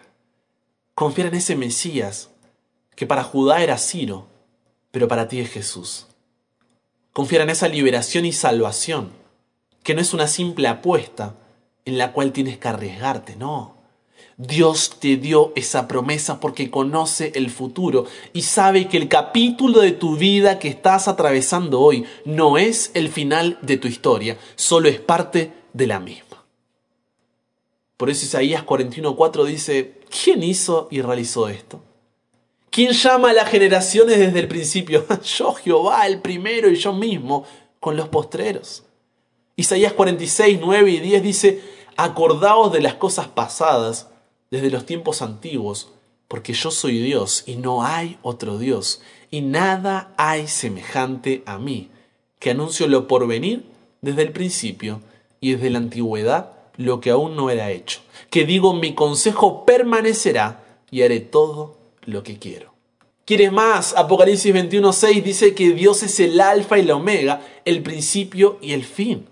Confiar 0.94 1.28
en 1.28 1.34
ese 1.34 1.56
Mesías 1.56 2.30
que 2.94 3.06
para 3.06 3.24
Judá 3.24 3.62
era 3.62 3.78
Ciro, 3.78 4.26
pero 4.90 5.08
para 5.08 5.28
ti 5.28 5.40
es 5.40 5.50
Jesús. 5.50 6.06
Confiar 7.12 7.42
en 7.42 7.50
esa 7.50 7.68
liberación 7.68 8.24
y 8.24 8.32
salvación, 8.32 9.10
que 9.82 9.94
no 9.94 10.00
es 10.00 10.12
una 10.12 10.26
simple 10.26 10.68
apuesta 10.68 11.34
en 11.84 11.98
la 11.98 12.12
cual 12.12 12.32
tienes 12.32 12.58
que 12.58 12.68
arriesgarte, 12.68 13.36
no. 13.36 13.79
Dios 14.42 14.92
te 14.98 15.18
dio 15.18 15.52
esa 15.54 15.86
promesa 15.86 16.40
porque 16.40 16.70
conoce 16.70 17.30
el 17.34 17.50
futuro 17.50 18.06
y 18.32 18.40
sabe 18.40 18.88
que 18.88 18.96
el 18.96 19.06
capítulo 19.06 19.80
de 19.80 19.92
tu 19.92 20.16
vida 20.16 20.58
que 20.58 20.68
estás 20.68 21.08
atravesando 21.08 21.78
hoy 21.78 22.06
no 22.24 22.56
es 22.56 22.90
el 22.94 23.10
final 23.10 23.58
de 23.60 23.76
tu 23.76 23.86
historia, 23.86 24.38
solo 24.56 24.88
es 24.88 24.98
parte 24.98 25.52
de 25.74 25.86
la 25.86 26.00
misma. 26.00 26.42
Por 27.98 28.08
eso 28.08 28.24
Isaías 28.24 28.64
41:4 28.64 29.44
dice, 29.44 30.00
¿quién 30.08 30.42
hizo 30.42 30.88
y 30.90 31.02
realizó 31.02 31.50
esto? 31.50 31.82
¿Quién 32.70 32.92
llama 32.92 33.30
a 33.30 33.34
las 33.34 33.50
generaciones 33.50 34.18
desde 34.18 34.40
el 34.40 34.48
principio? 34.48 35.04
yo, 35.22 35.52
Jehová, 35.52 36.06
el 36.06 36.22
primero 36.22 36.70
y 36.70 36.76
yo 36.76 36.94
mismo, 36.94 37.44
con 37.78 37.94
los 37.94 38.08
postreros. 38.08 38.84
Isaías 39.56 39.92
46, 39.92 40.60
9 40.62 40.90
y 40.92 41.00
10 41.00 41.22
dice, 41.22 41.60
acordaos 41.98 42.72
de 42.72 42.80
las 42.80 42.94
cosas 42.94 43.28
pasadas 43.28 44.06
desde 44.50 44.70
los 44.70 44.86
tiempos 44.86 45.22
antiguos, 45.22 45.88
porque 46.28 46.52
yo 46.52 46.70
soy 46.70 47.00
Dios 47.00 47.44
y 47.46 47.56
no 47.56 47.84
hay 47.84 48.18
otro 48.22 48.58
Dios, 48.58 49.00
y 49.30 49.40
nada 49.40 50.12
hay 50.16 50.48
semejante 50.48 51.42
a 51.46 51.58
mí, 51.58 51.88
que 52.38 52.50
anuncio 52.50 52.88
lo 52.88 53.06
por 53.06 53.26
venir 53.26 53.64
desde 54.00 54.22
el 54.22 54.32
principio 54.32 55.00
y 55.40 55.52
desde 55.52 55.70
la 55.70 55.78
antigüedad 55.78 56.52
lo 56.76 57.00
que 57.00 57.10
aún 57.10 57.36
no 57.36 57.50
era 57.50 57.70
hecho, 57.70 58.00
que 58.30 58.44
digo 58.44 58.74
mi 58.74 58.94
consejo 58.94 59.64
permanecerá 59.64 60.64
y 60.90 61.02
haré 61.02 61.20
todo 61.20 61.76
lo 62.04 62.22
que 62.22 62.38
quiero. 62.38 62.70
¿Quieres 63.24 63.52
más? 63.52 63.94
Apocalipsis 63.96 64.52
21.6 64.52 65.22
dice 65.22 65.54
que 65.54 65.70
Dios 65.70 66.02
es 66.02 66.18
el 66.18 66.40
alfa 66.40 66.78
y 66.78 66.82
la 66.82 66.96
omega, 66.96 67.46
el 67.64 67.82
principio 67.82 68.58
y 68.60 68.72
el 68.72 68.84
fin. 68.84 69.26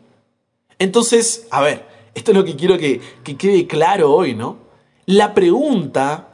Entonces, 0.79 1.49
a 1.51 1.63
ver, 1.63 1.85
esto 2.15 2.31
es 2.31 2.37
lo 2.37 2.45
que 2.45 2.55
quiero 2.55 2.79
que, 2.79 3.01
que 3.25 3.37
quede 3.37 3.67
claro 3.67 4.13
hoy, 4.13 4.35
¿no? 4.35 4.68
La 5.09 5.33
pregunta 5.33 6.29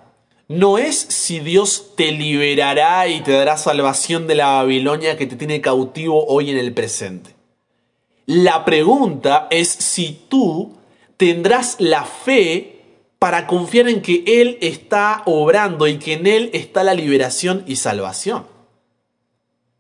no 0.49 0.79
es 0.79 0.99
si 0.99 1.39
Dios 1.39 1.93
te 1.97 2.11
liberará 2.11 3.07
y 3.07 3.21
te 3.21 3.31
dará 3.31 3.57
salvación 3.57 4.27
de 4.27 4.35
la 4.35 4.49
Babilonia 4.55 5.17
que 5.17 5.29
te 5.29 5.37
tiene 5.37 5.61
cautivo 5.61 6.27
hoy 6.27 6.51
en 6.51 6.59
el 6.59 6.75
presente. 6.75 7.37
La 8.27 8.65
pregunta 8.65 9.47
es 9.53 9.69
si 9.69 10.25
tú 10.29 10.77
tendrás 11.17 11.77
la 11.79 12.03
fe 12.03 12.81
para 13.21 13.47
confiar 13.47 13.89
en 13.89 14.03
que 14.03 14.25
Él 14.27 14.59
está 14.61 15.23
obrando 15.25 15.87
y 15.87 15.99
que 15.99 16.15
en 16.15 16.27
Él 16.27 16.51
está 16.53 16.83
la 16.83 16.95
liberación 16.95 17.63
y 17.69 17.77
salvación. 17.77 18.45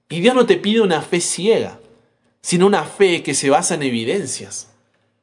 Y 0.08 0.20
Dios 0.20 0.36
no 0.36 0.46
te 0.46 0.56
pide 0.56 0.80
una 0.80 1.02
fe 1.02 1.20
ciega, 1.20 1.80
sino 2.42 2.68
una 2.68 2.84
fe 2.84 3.24
que 3.24 3.34
se 3.34 3.50
basa 3.50 3.74
en 3.74 3.82
evidencias. 3.82 4.68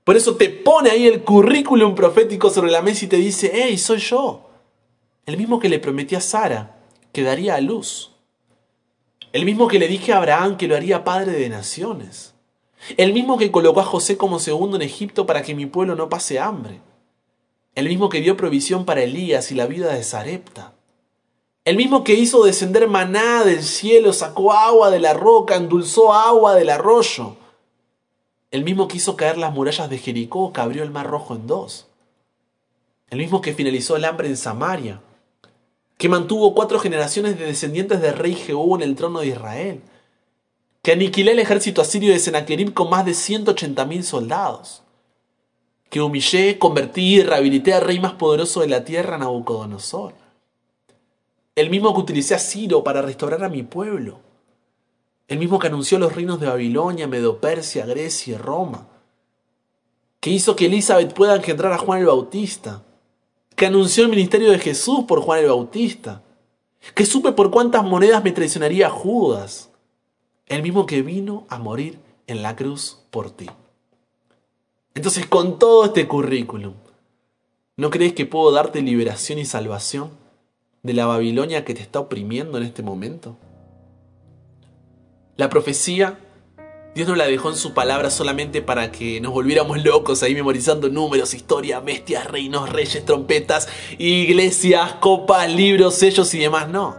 Por 0.03 0.17
eso 0.17 0.35
te 0.35 0.49
pone 0.49 0.89
ahí 0.89 1.07
el 1.07 1.23
currículum 1.23 1.93
profético 1.93 2.49
sobre 2.49 2.71
la 2.71 2.81
mesa 2.81 3.05
y 3.05 3.07
te 3.07 3.17
dice, 3.17 3.51
hey, 3.53 3.77
soy 3.77 3.99
yo. 3.99 4.49
El 5.25 5.37
mismo 5.37 5.59
que 5.59 5.69
le 5.69 5.79
prometí 5.79 6.15
a 6.15 6.21
Sara, 6.21 6.79
que 7.11 7.21
daría 7.21 7.55
a 7.55 7.61
luz. 7.61 8.11
El 9.33 9.45
mismo 9.45 9.67
que 9.67 9.79
le 9.79 9.87
dije 9.87 10.11
a 10.11 10.17
Abraham 10.17 10.57
que 10.57 10.67
lo 10.67 10.75
haría 10.75 11.03
padre 11.03 11.33
de 11.33 11.49
naciones. 11.49 12.33
El 12.97 13.13
mismo 13.13 13.37
que 13.37 13.51
colocó 13.51 13.79
a 13.79 13.85
José 13.85 14.17
como 14.17 14.39
segundo 14.39 14.75
en 14.75 14.81
Egipto 14.81 15.25
para 15.25 15.43
que 15.43 15.53
mi 15.53 15.67
pueblo 15.67 15.95
no 15.95 16.09
pase 16.09 16.39
hambre. 16.39 16.81
El 17.75 17.87
mismo 17.87 18.09
que 18.09 18.21
dio 18.21 18.35
provisión 18.35 18.85
para 18.85 19.03
Elías 19.03 19.51
y 19.51 19.55
la 19.55 19.67
vida 19.67 19.93
de 19.93 20.03
Sarepta. 20.03 20.73
El 21.63 21.77
mismo 21.77 22.03
que 22.03 22.15
hizo 22.15 22.43
descender 22.43 22.87
maná 22.87 23.43
del 23.43 23.63
cielo, 23.63 24.13
sacó 24.13 24.51
agua 24.51 24.89
de 24.89 24.99
la 24.99 25.13
roca, 25.13 25.55
endulzó 25.55 26.11
agua 26.11 26.55
del 26.55 26.71
arroyo. 26.71 27.37
El 28.51 28.63
mismo 28.63 28.87
que 28.87 28.97
hizo 28.97 29.15
caer 29.15 29.37
las 29.37 29.53
murallas 29.53 29.89
de 29.89 29.97
Jericó, 29.97 30.53
que 30.53 30.61
abrió 30.61 30.83
el 30.83 30.91
mar 30.91 31.07
rojo 31.07 31.35
en 31.35 31.47
dos. 31.47 31.87
El 33.09 33.19
mismo 33.19 33.41
que 33.41 33.53
finalizó 33.53 33.95
el 33.95 34.05
hambre 34.05 34.27
en 34.27 34.37
Samaria. 34.37 35.01
Que 35.97 36.09
mantuvo 36.09 36.53
cuatro 36.53 36.79
generaciones 36.79 37.39
de 37.39 37.45
descendientes 37.45 38.01
del 38.01 38.17
rey 38.17 38.35
Jehú 38.35 38.75
en 38.75 38.81
el 38.81 38.95
trono 38.95 39.21
de 39.21 39.27
Israel. 39.27 39.81
Que 40.81 40.91
aniquiló 40.91 41.31
el 41.31 41.39
ejército 41.39 41.81
asirio 41.81 42.11
de 42.11 42.19
Sennacherib 42.19 42.73
con 42.73 42.89
más 42.89 43.05
de 43.05 43.11
180.000 43.11 44.01
soldados 44.03 44.83
que 45.91 45.99
humillé, 45.99 46.57
convertí 46.57 47.15
y 47.15 47.21
rehabilité 47.21 47.73
al 47.73 47.81
rey 47.81 47.99
más 47.99 48.13
poderoso 48.13 48.61
de 48.61 48.69
la 48.69 48.85
tierra, 48.85 49.17
Nabucodonosor. 49.17 50.13
El 51.53 51.69
mismo 51.69 51.93
que 51.93 51.99
utilicé 51.99 52.33
a 52.33 52.83
para 52.83 53.01
restaurar 53.01 53.43
a 53.43 53.49
mi 53.49 53.61
pueblo. 53.61 54.21
El 55.31 55.39
mismo 55.39 55.59
que 55.59 55.67
anunció 55.67 55.97
los 55.97 56.13
reinos 56.13 56.41
de 56.41 56.47
Babilonia, 56.47 57.07
Medopersia, 57.07 57.85
Grecia 57.85 58.35
y 58.35 58.37
Roma. 58.37 58.89
Que 60.19 60.29
hizo 60.29 60.57
que 60.57 60.65
Elizabeth 60.65 61.13
pueda 61.13 61.37
engendrar 61.37 61.71
a 61.71 61.77
Juan 61.77 62.01
el 62.01 62.07
Bautista. 62.07 62.83
Que 63.55 63.67
anunció 63.67 64.03
el 64.03 64.09
ministerio 64.09 64.51
de 64.51 64.59
Jesús 64.59 65.05
por 65.07 65.21
Juan 65.21 65.39
el 65.39 65.47
Bautista. 65.47 66.21
Que 66.93 67.05
supe 67.05 67.31
por 67.31 67.49
cuántas 67.49 67.85
monedas 67.85 68.21
me 68.21 68.33
traicionaría 68.33 68.89
Judas. 68.89 69.69
El 70.47 70.63
mismo 70.63 70.85
que 70.85 71.01
vino 71.01 71.45
a 71.47 71.59
morir 71.59 71.97
en 72.27 72.41
la 72.43 72.57
cruz 72.57 72.99
por 73.09 73.31
ti. 73.31 73.49
Entonces, 74.95 75.27
con 75.27 75.59
todo 75.59 75.85
este 75.85 76.09
currículum, 76.09 76.73
¿no 77.77 77.89
crees 77.89 78.11
que 78.11 78.25
puedo 78.25 78.51
darte 78.51 78.81
liberación 78.81 79.39
y 79.39 79.45
salvación? 79.45 80.11
de 80.83 80.93
la 80.93 81.05
Babilonia 81.05 81.63
que 81.63 81.73
te 81.73 81.81
está 81.81 81.99
oprimiendo 81.99 82.57
en 82.57 82.63
este 82.63 82.83
momento? 82.83 83.37
La 85.37 85.49
profecía, 85.49 86.19
Dios 86.93 87.07
no 87.07 87.15
la 87.15 87.25
dejó 87.25 87.49
en 87.49 87.55
su 87.55 87.73
palabra 87.73 88.09
solamente 88.09 88.61
para 88.61 88.91
que 88.91 89.21
nos 89.21 89.31
volviéramos 89.31 89.83
locos 89.83 90.23
ahí 90.23 90.35
memorizando 90.35 90.89
números, 90.89 91.33
historia, 91.33 91.79
bestias, 91.79 92.27
reinos, 92.27 92.69
reyes, 92.69 93.05
trompetas, 93.05 93.69
iglesias, 93.97 94.95
copas, 94.99 95.49
libros, 95.49 95.95
sellos 95.95 96.33
y 96.33 96.39
demás. 96.39 96.67
No. 96.67 96.95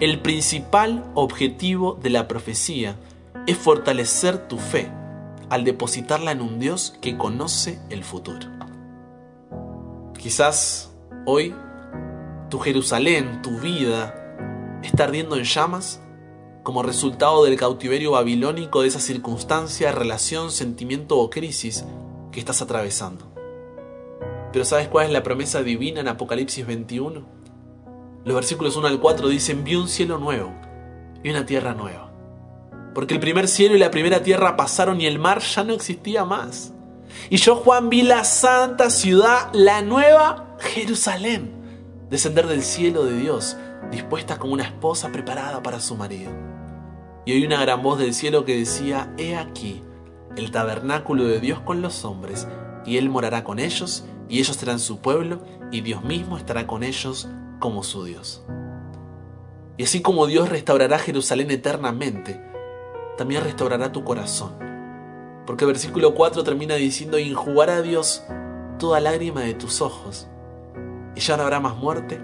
El 0.00 0.20
principal 0.20 1.04
objetivo 1.14 1.98
de 2.02 2.10
la 2.10 2.28
profecía 2.28 2.96
es 3.46 3.56
fortalecer 3.56 4.48
tu 4.48 4.58
fe 4.58 4.90
al 5.48 5.64
depositarla 5.64 6.32
en 6.32 6.42
un 6.42 6.58
Dios 6.58 6.94
que 7.00 7.16
conoce 7.16 7.80
el 7.88 8.04
futuro. 8.04 8.48
Quizás 10.18 10.92
hoy 11.24 11.54
tu 12.50 12.58
Jerusalén, 12.58 13.40
tu 13.42 13.58
vida, 13.60 14.14
está 14.82 15.04
ardiendo 15.04 15.36
en 15.36 15.44
llamas 15.44 16.00
como 16.62 16.82
resultado 16.82 17.44
del 17.44 17.56
cautiverio 17.56 18.12
babilónico 18.12 18.82
de 18.82 18.88
esa 18.88 19.00
circunstancia, 19.00 19.92
relación, 19.92 20.50
sentimiento 20.50 21.18
o 21.18 21.30
crisis 21.30 21.84
que 22.32 22.40
estás 22.40 22.60
atravesando. 22.62 23.26
Pero 24.52 24.64
¿sabes 24.64 24.88
cuál 24.88 25.06
es 25.06 25.12
la 25.12 25.22
promesa 25.22 25.62
divina 25.62 26.00
en 26.00 26.08
Apocalipsis 26.08 26.66
21? 26.66 27.24
Los 28.24 28.34
versículos 28.34 28.76
1 28.76 28.86
al 28.88 29.00
4 29.00 29.28
dicen, 29.28 29.64
vi 29.64 29.76
un 29.76 29.88
cielo 29.88 30.18
nuevo 30.18 30.52
y 31.22 31.30
una 31.30 31.46
tierra 31.46 31.74
nueva. 31.74 32.12
Porque 32.94 33.14
el 33.14 33.20
primer 33.20 33.48
cielo 33.48 33.76
y 33.76 33.78
la 33.78 33.90
primera 33.90 34.22
tierra 34.22 34.56
pasaron 34.56 35.00
y 35.00 35.06
el 35.06 35.18
mar 35.18 35.40
ya 35.40 35.64
no 35.64 35.72
existía 35.72 36.24
más. 36.24 36.72
Y 37.30 37.36
yo, 37.36 37.56
Juan, 37.56 37.88
vi 37.88 38.02
la 38.02 38.24
santa 38.24 38.90
ciudad, 38.90 39.50
la 39.52 39.82
nueva 39.82 40.56
Jerusalén, 40.58 41.52
descender 42.10 42.46
del 42.46 42.62
cielo 42.62 43.04
de 43.04 43.16
Dios, 43.18 43.56
dispuesta 43.90 44.38
como 44.38 44.52
una 44.52 44.64
esposa 44.64 45.10
preparada 45.10 45.62
para 45.62 45.80
su 45.80 45.96
marido. 45.96 46.49
Y 47.30 47.34
oí 47.34 47.46
una 47.46 47.60
gran 47.60 47.80
voz 47.80 47.96
del 48.00 48.12
cielo 48.12 48.44
que 48.44 48.58
decía, 48.58 49.14
He 49.16 49.36
aquí, 49.36 49.84
el 50.36 50.50
tabernáculo 50.50 51.26
de 51.26 51.38
Dios 51.38 51.60
con 51.60 51.80
los 51.80 52.04
hombres, 52.04 52.48
y 52.84 52.96
Él 52.96 53.08
morará 53.08 53.44
con 53.44 53.60
ellos, 53.60 54.04
y 54.28 54.40
ellos 54.40 54.56
serán 54.56 54.80
su 54.80 54.98
pueblo, 54.98 55.40
y 55.70 55.82
Dios 55.82 56.02
mismo 56.02 56.36
estará 56.36 56.66
con 56.66 56.82
ellos 56.82 57.28
como 57.60 57.84
su 57.84 58.02
Dios. 58.02 58.42
Y 59.76 59.84
así 59.84 60.02
como 60.02 60.26
Dios 60.26 60.48
restaurará 60.48 60.98
Jerusalén 60.98 61.52
eternamente, 61.52 62.42
también 63.16 63.44
restaurará 63.44 63.92
tu 63.92 64.02
corazón. 64.02 64.56
Porque 65.46 65.66
el 65.66 65.70
versículo 65.70 66.16
4 66.16 66.42
termina 66.42 66.74
diciendo, 66.74 67.16
y 67.16 67.32
a 67.32 67.82
Dios 67.82 68.24
toda 68.80 68.98
lágrima 68.98 69.42
de 69.42 69.54
tus 69.54 69.82
ojos, 69.82 70.26
y 71.14 71.20
ya 71.20 71.36
no 71.36 71.44
habrá 71.44 71.60
más 71.60 71.76
muerte, 71.76 72.20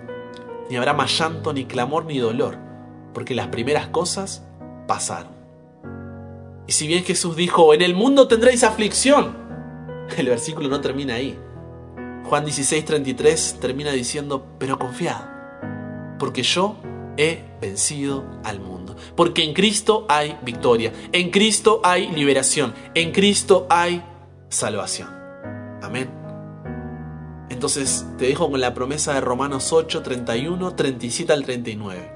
ni 0.69 0.75
habrá 0.75 0.95
más 0.95 1.17
llanto, 1.17 1.53
ni 1.53 1.65
clamor, 1.65 2.07
ni 2.07 2.19
dolor, 2.19 2.59
porque 3.15 3.37
las 3.37 3.47
primeras 3.47 3.87
cosas 3.87 4.43
pasaron. 4.87 5.33
Y 6.67 6.73
si 6.73 6.87
bien 6.87 7.05
Jesús 7.05 7.37
dijo, 7.37 7.75
en 7.75 7.83
el 7.83 7.95
mundo 7.95 8.27
tendréis 8.29 8.65
aflicción, 8.65 9.37
el 10.17 10.29
versículo 10.29 10.69
no 10.69 10.81
termina 10.81 11.15
ahí. 11.15 11.39
Juan 12.25 12.45
16:33 12.45 13.59
termina 13.61 13.93
diciendo, 13.93 14.47
pero 14.59 14.79
confiad, 14.79 15.23
porque 16.19 16.43
yo 16.43 16.77
he 17.17 17.45
vencido 17.61 18.25
al 18.45 18.61
mundo. 18.61 18.97
Porque 19.15 19.45
en 19.45 19.55
Cristo 19.55 20.07
hay 20.09 20.39
victoria, 20.43 20.93
en 21.13 21.31
Cristo 21.31 21.81
hay 21.85 22.09
liberación, 22.09 22.75
en 22.95 23.13
Cristo 23.13 23.67
hay 23.71 24.03
salvación. 24.49 25.09
Amén. 25.83 26.11
Entonces 27.49 28.07
te 28.19 28.27
dejo 28.27 28.51
con 28.51 28.61
la 28.61 28.75
promesa 28.75 29.15
de 29.15 29.21
Romanos 29.21 29.73
8, 29.73 30.03
31, 30.03 30.75
37 30.75 31.33
al 31.33 31.45
39. 31.45 32.16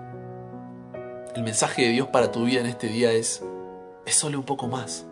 El 1.35 1.43
mensaje 1.43 1.83
de 1.83 1.89
Dios 1.89 2.09
para 2.09 2.31
tu 2.31 2.43
vida 2.43 2.59
en 2.59 2.65
este 2.65 2.87
día 2.87 3.13
es, 3.13 3.41
es 4.05 4.15
solo 4.15 4.37
un 4.37 4.45
poco 4.45 4.67
más. 4.67 5.05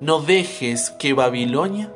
No 0.00 0.20
dejes 0.20 0.90
que 0.90 1.14
Babilonia 1.14 1.92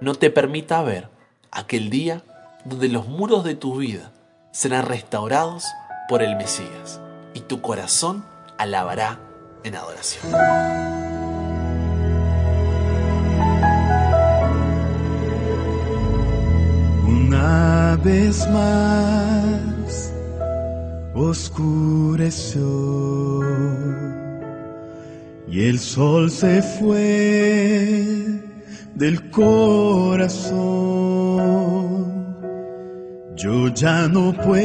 no 0.00 0.14
te 0.14 0.30
permita 0.30 0.82
ver 0.82 1.10
aquel 1.50 1.90
día 1.90 2.22
donde 2.64 2.88
los 2.88 3.06
muros 3.06 3.44
de 3.44 3.54
tu 3.54 3.76
vida 3.76 4.10
serán 4.52 4.86
restaurados 4.86 5.64
por 6.08 6.22
el 6.22 6.36
Mesías 6.36 7.00
y 7.34 7.40
tu 7.40 7.60
corazón 7.60 8.24
alabará 8.56 9.20
en 9.64 9.74
adoración. 9.74 10.32
Una 17.04 17.98
vez 18.02 18.48
más 18.48 19.67
oscureció 21.18 22.62
y 25.50 25.64
el 25.64 25.78
sol 25.78 26.30
se 26.30 26.62
fue 26.62 28.04
del 28.94 29.30
corazón. 29.30 30.58
Yo 33.36 33.68
ya 33.68 34.08
no 34.08 34.32
puedo 34.32 34.58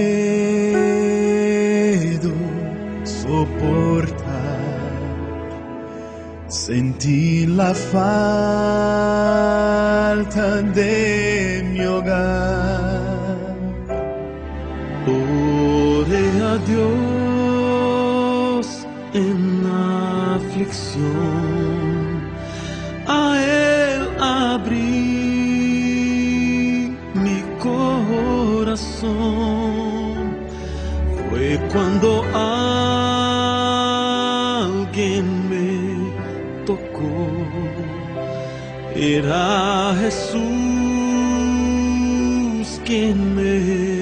soportar 3.04 4.24
sentir 6.48 7.50
la 7.50 7.74
falta 7.74 8.04
de 10.62 11.64
mi 11.72 11.86
hogar. 11.86 12.73
Dios 16.74 18.68
en 19.14 19.40
aflicción, 20.34 21.04
a 23.08 23.20
Él 23.38 24.02
abrí 24.20 24.74
mi 27.14 27.40
corazón. 27.62 29.14
Fue 31.30 31.48
cuando 31.72 32.10
alguien 34.74 35.26
me 35.52 35.72
tocó, 36.66 37.14
era 38.96 39.96
Jesús 40.02 40.44
quien 42.86 43.18
me 43.36 43.93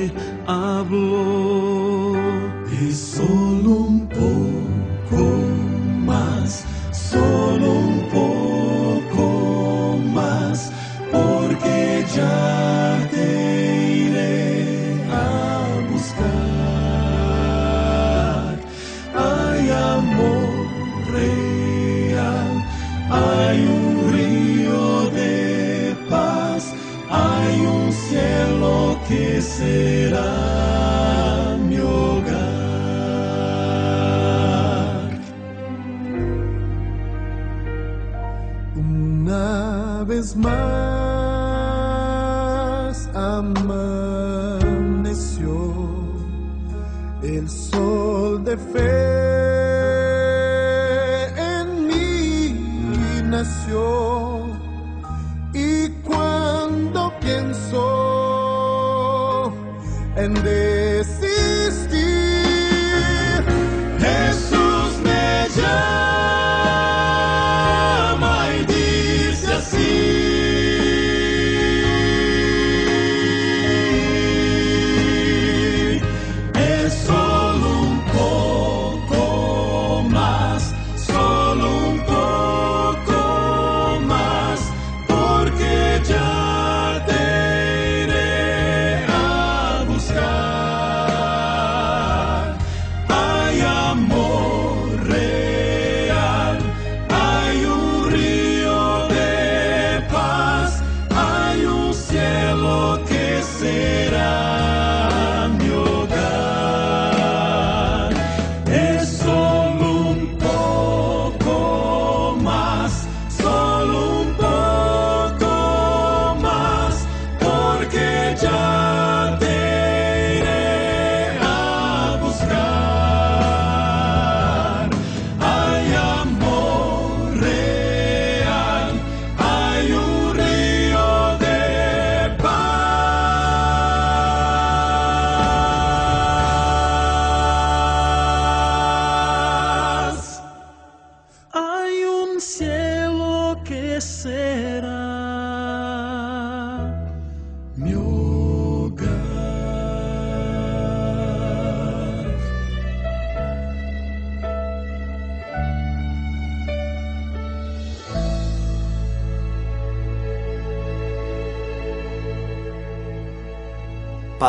que 29.11 29.41
será 29.41 30.50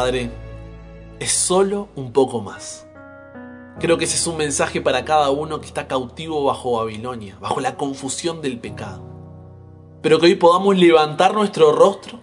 Padre, 0.03 0.33
es 1.21 1.31
solo 1.31 1.89
un 1.95 2.13
poco 2.13 2.41
más. 2.41 2.89
Creo 3.79 3.99
que 3.99 4.07
ese 4.07 4.17
es 4.17 4.27
un 4.27 4.37
mensaje 4.37 4.81
para 4.81 5.05
cada 5.05 5.31
uno 5.31 5.61
que 5.61 5.69
está 5.69 5.87
cautivo 5.87 6.43
bajo 6.43 6.73
Babilonia, 6.73 7.39
bajo 7.41 7.61
la 7.61 7.77
confusión 7.77 8.43
del 8.43 8.59
pecado. 8.59 9.01
Pero 10.03 10.19
que 10.19 10.27
hoy 10.27 10.35
podamos 10.35 10.77
levantar 10.77 11.35
nuestro 11.35 11.71
rostro 11.71 12.19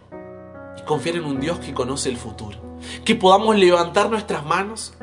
y 0.78 0.82
confiar 0.82 1.15
en 1.15 1.24
un 1.24 1.39
Dios 1.39 1.60
que 1.60 1.74
conoce 1.74 2.10
el 2.10 2.18
futuro. 2.18 2.58
Que 3.06 3.15
podamos 3.15 3.56
levantar 3.56 4.10
nuestras 4.10 4.46
manos 4.46 4.94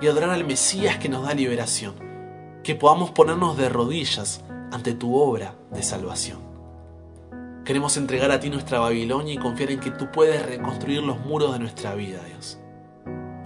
y 0.00 0.08
adorar 0.08 0.30
al 0.30 0.44
Mesías 0.44 0.98
que 0.98 1.08
nos 1.08 1.22
da 1.22 1.34
liberación. 1.34 1.94
Que 2.64 2.74
podamos 2.74 3.12
ponernos 3.12 3.56
de 3.56 3.68
rodillas 3.68 4.42
ante 4.72 4.92
tu 4.92 5.14
obra 5.14 5.54
de 5.70 5.84
salvación. 5.84 6.43
Queremos 7.64 7.96
entregar 7.96 8.30
a 8.30 8.40
ti 8.40 8.50
nuestra 8.50 8.78
Babilonia 8.78 9.32
y 9.32 9.38
confiar 9.38 9.70
en 9.70 9.80
que 9.80 9.90
tú 9.90 10.10
puedes 10.12 10.44
reconstruir 10.44 11.02
los 11.02 11.18
muros 11.20 11.54
de 11.54 11.58
nuestra 11.60 11.94
vida, 11.94 12.20
Dios. 12.28 12.58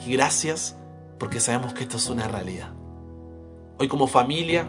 Y 0.04 0.12
gracias 0.12 0.76
porque 1.20 1.38
sabemos 1.38 1.72
que 1.72 1.84
esto 1.84 1.98
es 1.98 2.10
una 2.10 2.26
realidad. 2.26 2.72
Hoy 3.78 3.86
como 3.86 4.08
familia, 4.08 4.66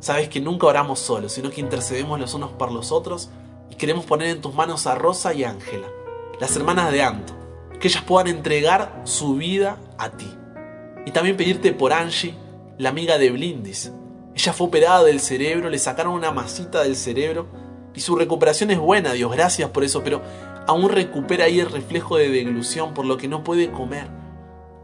sabes 0.00 0.28
que 0.28 0.42
nunca 0.42 0.66
oramos 0.66 0.98
solos, 0.98 1.32
sino 1.32 1.48
que 1.48 1.62
intercedemos 1.62 2.20
los 2.20 2.34
unos 2.34 2.52
por 2.52 2.70
los 2.70 2.92
otros 2.92 3.30
y 3.70 3.76
queremos 3.76 4.04
poner 4.04 4.28
en 4.28 4.42
tus 4.42 4.52
manos 4.52 4.86
a 4.86 4.94
Rosa 4.94 5.32
y 5.32 5.44
Ángela, 5.44 5.86
las 6.38 6.54
hermanas 6.54 6.92
de 6.92 7.02
Anto, 7.02 7.32
que 7.80 7.88
ellas 7.88 8.02
puedan 8.02 8.26
entregar 8.26 9.00
su 9.04 9.36
vida 9.36 9.78
a 9.96 10.10
ti. 10.10 10.30
Y 11.06 11.10
también 11.10 11.38
pedirte 11.38 11.72
por 11.72 11.94
Angie, 11.94 12.34
la 12.76 12.90
amiga 12.90 13.16
de 13.16 13.30
Blindis. 13.30 13.92
Ella 14.34 14.52
fue 14.52 14.66
operada 14.66 15.04
del 15.04 15.20
cerebro, 15.20 15.70
le 15.70 15.78
sacaron 15.78 16.12
una 16.12 16.32
masita 16.32 16.82
del 16.82 16.96
cerebro 16.96 17.64
y 17.94 18.00
su 18.00 18.16
recuperación 18.16 18.70
es 18.70 18.78
buena, 18.78 19.12
Dios, 19.12 19.30
gracias 19.30 19.70
por 19.70 19.84
eso, 19.84 20.02
pero 20.02 20.20
aún 20.66 20.88
recupera 20.88 21.44
ahí 21.44 21.60
el 21.60 21.70
reflejo 21.70 22.16
de 22.16 22.28
deglución, 22.28 22.92
por 22.92 23.06
lo 23.06 23.16
que 23.16 23.28
no 23.28 23.44
puede 23.44 23.70
comer. 23.70 24.08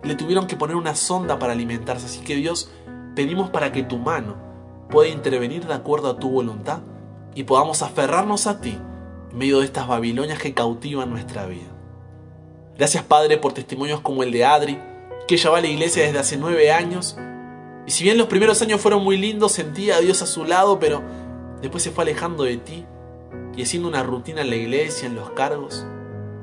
Le 0.03 0.14
tuvieron 0.14 0.46
que 0.46 0.57
poner 0.57 0.77
una 0.77 0.94
sonda 0.94 1.38
para 1.38 1.53
alimentarse, 1.53 2.07
así 2.07 2.20
que 2.20 2.37
Dios, 2.37 2.70
pedimos 3.16 3.51
para 3.51 3.73
que 3.73 3.83
tu 3.83 3.99
mano 3.99 4.37
pueda 4.88 5.09
intervenir 5.09 5.66
de 5.66 5.75
acuerdo 5.75 6.11
a 6.11 6.18
tu 6.18 6.31
voluntad 6.31 6.81
y 7.35 7.44
podamos 7.44 7.83
aferrarnos 7.83 8.46
a 8.46 8.61
ti 8.61 8.79
en 9.31 9.38
medio 9.38 9.59
de 9.59 9.66
estas 9.66 9.88
Babilonias 9.88 10.38
que 10.38 10.55
cautivan 10.55 11.11
nuestra 11.11 11.46
vida. 11.46 11.68
Gracias 12.77 13.05
Padre 13.05 13.38
por 13.38 13.53
testimonios 13.53 14.01
como 14.01 14.23
el 14.23 14.33
de 14.33 14.44
Adri, 14.44 14.79
que 15.29 15.35
ella 15.35 15.51
va 15.51 15.59
a 15.59 15.61
la 15.61 15.68
iglesia 15.68 16.05
desde 16.05 16.18
hace 16.18 16.37
nueve 16.37 16.73
años, 16.73 17.16
y 17.87 17.90
si 17.90 18.05
bien 18.05 18.18
los 18.18 18.29
primeros 18.29 18.62
años 18.62 18.81
fueron 18.81 19.03
muy 19.03 19.16
lindos, 19.16 19.53
sentía 19.53 19.96
a 19.96 20.01
Dios 20.01 20.23
a 20.23 20.27
su 20.27 20.44
lado, 20.44 20.79
pero 20.79 21.03
después 21.61 21.83
se 21.83 21.90
fue 21.90 22.05
alejando 22.05 22.44
de 22.44 22.57
ti 22.57 22.87
y 23.61 23.64
haciendo 23.64 23.88
una 23.88 24.03
rutina 24.03 24.40
en 24.40 24.49
la 24.49 24.57
iglesia, 24.57 25.07
en 25.07 25.14
los 25.14 25.31
cargos. 25.33 25.85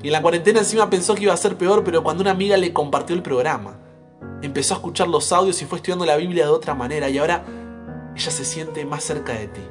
Y 0.03 0.07
en 0.07 0.13
la 0.13 0.21
cuarentena 0.21 0.59
encima 0.59 0.87
pensó 0.87 1.15
que 1.15 1.23
iba 1.23 1.33
a 1.33 1.37
ser 1.37 1.57
peor, 1.57 1.83
pero 1.83 2.03
cuando 2.03 2.21
una 2.21 2.29
amiga 2.29 2.57
le 2.57 2.73
compartió 2.73 3.15
el 3.15 3.23
programa, 3.23 3.79
empezó 4.43 4.75
a 4.75 4.77
escuchar 4.77 5.07
los 5.07 5.31
audios 5.31 5.59
y 5.63 5.65
fue 5.65 5.79
estudiando 5.79 6.05
la 6.05 6.15
Biblia 6.15 6.45
de 6.45 6.51
otra 6.51 6.75
manera 6.75 7.09
y 7.09 7.17
ahora 7.17 7.43
ella 8.15 8.31
se 8.31 8.45
siente 8.45 8.85
más 8.85 9.03
cerca 9.03 9.33
de 9.33 9.47
ti. 9.47 9.61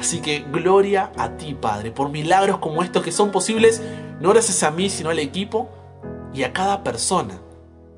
Así 0.00 0.20
que 0.20 0.40
gloria 0.50 1.12
a 1.16 1.36
ti, 1.36 1.54
Padre, 1.54 1.92
por 1.92 2.08
milagros 2.08 2.58
como 2.58 2.82
estos 2.82 3.04
que 3.04 3.12
son 3.12 3.30
posibles 3.30 3.80
no 4.20 4.30
gracias 4.30 4.64
a 4.64 4.72
mí, 4.72 4.90
sino 4.90 5.10
al 5.10 5.20
equipo 5.20 5.68
y 6.32 6.42
a 6.42 6.52
cada 6.52 6.82
persona 6.82 7.40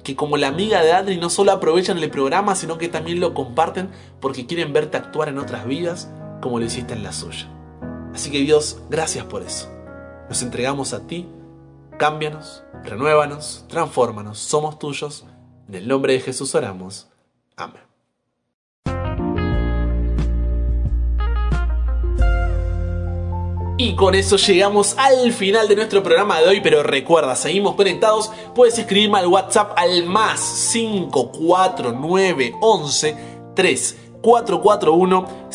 que 0.04 0.16
como 0.16 0.36
la 0.36 0.48
amiga 0.48 0.82
de 0.82 0.92
Adri 0.92 1.16
no 1.16 1.30
solo 1.30 1.52
aprovechan 1.52 1.96
el 1.96 2.10
programa, 2.10 2.54
sino 2.54 2.76
que 2.76 2.90
también 2.90 3.20
lo 3.20 3.32
comparten 3.32 3.88
porque 4.20 4.44
quieren 4.44 4.74
verte 4.74 4.98
actuar 4.98 5.30
en 5.30 5.38
otras 5.38 5.66
vidas 5.66 6.10
como 6.42 6.58
lo 6.58 6.66
hiciste 6.66 6.92
en 6.92 7.02
la 7.02 7.12
suya. 7.12 7.55
Así 8.16 8.30
que 8.30 8.38
Dios, 8.38 8.78
gracias 8.88 9.26
por 9.26 9.42
eso. 9.42 9.68
Nos 10.30 10.40
entregamos 10.40 10.94
a 10.94 11.06
ti, 11.06 11.28
cámbianos, 11.98 12.62
renuévanos, 12.82 13.66
transfórmanos, 13.68 14.38
somos 14.38 14.78
tuyos. 14.78 15.26
En 15.68 15.74
el 15.74 15.86
nombre 15.86 16.14
de 16.14 16.20
Jesús 16.20 16.54
oramos. 16.54 17.08
Amén. 17.56 17.82
Y 23.76 23.94
con 23.96 24.14
eso 24.14 24.38
llegamos 24.38 24.96
al 24.96 25.30
final 25.30 25.68
de 25.68 25.76
nuestro 25.76 26.02
programa 26.02 26.40
de 26.40 26.48
hoy, 26.48 26.62
pero 26.62 26.82
recuerda, 26.82 27.36
seguimos 27.36 27.74
conectados, 27.74 28.32
puedes 28.54 28.78
escribirme 28.78 29.18
al 29.18 29.26
WhatsApp 29.26 29.74
al 29.76 30.06
más 30.06 30.40
54911 30.72 33.14
3 33.54 34.06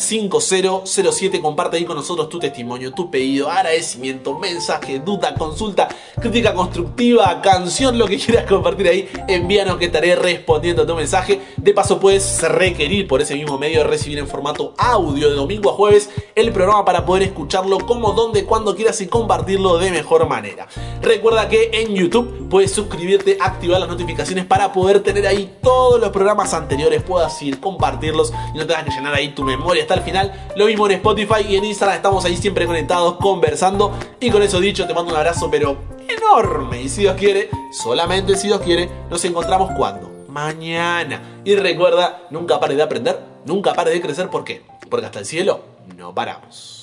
441-5007. 0.02 1.40
Comparte 1.40 1.76
ahí 1.76 1.84
con 1.84 1.96
nosotros 1.96 2.28
tu 2.28 2.38
testimonio, 2.38 2.92
tu 2.92 3.10
pedido, 3.10 3.50
agradecimiento, 3.50 4.38
mensaje, 4.38 4.98
duda, 4.98 5.34
consulta, 5.34 5.88
crítica 6.20 6.54
constructiva, 6.54 7.40
canción, 7.40 7.98
lo 7.98 8.06
que 8.06 8.18
quieras 8.18 8.46
compartir 8.46 8.88
ahí. 8.88 9.08
Envíanos 9.28 9.76
que 9.78 9.86
estaré 9.86 10.16
respondiendo 10.16 10.82
a 10.82 10.86
tu 10.86 10.94
mensaje. 10.94 11.40
De 11.56 11.72
paso, 11.72 12.00
puedes 12.00 12.42
requerir 12.42 13.06
por 13.06 13.22
ese 13.22 13.34
mismo 13.34 13.58
medio 13.58 13.84
recibir 13.84 14.18
en 14.18 14.26
formato 14.26 14.74
audio 14.78 15.30
de 15.30 15.36
domingo 15.36 15.70
a 15.70 15.74
jueves 15.74 16.10
el 16.34 16.52
programa 16.52 16.84
para 16.84 17.04
poder 17.04 17.22
escucharlo 17.24 17.78
como, 17.78 18.12
donde, 18.12 18.44
cuando 18.44 18.74
quieras 18.74 19.00
y 19.00 19.06
compartirlo 19.06 19.78
de 19.78 19.90
mejor 19.90 20.28
manera. 20.28 20.66
Recuerda 21.00 21.48
que 21.48 21.70
en 21.72 21.94
YouTube 21.94 22.48
puedes 22.48 22.72
suscribirte, 22.72 23.38
activar 23.40 23.80
las 23.80 23.88
notificaciones 23.88 24.44
para 24.44 24.72
poder 24.72 25.02
tener 25.02 25.26
ahí 25.26 25.56
todos 25.62 26.00
los 26.00 26.10
programas 26.10 26.54
anteriores, 26.54 27.02
puedas 27.02 27.40
ir, 27.42 27.60
compartirlos 27.60 28.32
y 28.54 28.58
no 28.58 28.66
tengas 28.66 28.84
que 28.84 28.90
llenar 28.90 29.14
ahí 29.14 29.30
tu 29.30 29.42
memoria 29.42 29.82
hasta 29.92 29.94
el 29.94 30.02
final. 30.02 30.32
Lo 30.56 30.66
mismo 30.66 30.86
en 30.86 30.92
Spotify 30.92 31.46
y 31.48 31.56
en 31.56 31.64
Instagram 31.64 31.96
estamos 31.96 32.24
ahí 32.24 32.36
siempre 32.36 32.66
conectados, 32.66 33.16
conversando. 33.16 33.92
Y 34.20 34.30
con 34.30 34.42
eso 34.42 34.60
dicho, 34.60 34.86
te 34.86 34.94
mando 34.94 35.10
un 35.10 35.16
abrazo, 35.16 35.50
pero 35.50 35.76
enorme. 36.08 36.82
Y 36.82 36.88
si 36.88 37.02
Dios 37.02 37.16
quiere, 37.16 37.50
solamente 37.72 38.36
si 38.36 38.48
Dios 38.48 38.60
quiere, 38.60 38.88
nos 39.10 39.24
encontramos 39.24 39.70
cuando? 39.76 40.10
Mañana. 40.28 41.40
Y 41.44 41.54
recuerda, 41.56 42.22
nunca 42.30 42.58
pares 42.58 42.76
de 42.76 42.82
aprender, 42.82 43.20
nunca 43.44 43.74
pares 43.74 43.92
de 43.92 44.00
crecer. 44.00 44.28
¿Por 44.30 44.44
qué? 44.44 44.62
Porque 44.88 45.06
hasta 45.06 45.18
el 45.18 45.26
cielo 45.26 45.60
no 45.96 46.14
paramos. 46.14 46.81